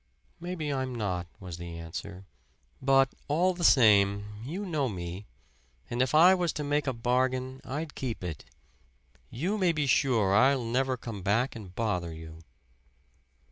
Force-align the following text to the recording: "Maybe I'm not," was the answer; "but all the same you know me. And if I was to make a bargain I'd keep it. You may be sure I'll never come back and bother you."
"Maybe 0.39 0.73
I'm 0.73 0.95
not," 0.95 1.27
was 1.39 1.57
the 1.57 1.77
answer; 1.77 2.25
"but 2.81 3.13
all 3.27 3.53
the 3.53 3.63
same 3.63 4.29
you 4.43 4.65
know 4.65 4.89
me. 4.89 5.27
And 5.91 6.01
if 6.01 6.15
I 6.15 6.33
was 6.33 6.51
to 6.53 6.63
make 6.63 6.87
a 6.87 6.91
bargain 6.91 7.61
I'd 7.63 7.93
keep 7.93 8.23
it. 8.23 8.43
You 9.29 9.59
may 9.59 9.71
be 9.73 9.85
sure 9.85 10.33
I'll 10.33 10.63
never 10.65 10.97
come 10.97 11.21
back 11.21 11.55
and 11.55 11.75
bother 11.75 12.11
you." 12.11 12.39